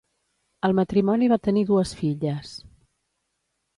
[0.69, 2.55] El matrimoni va tenir dues filles: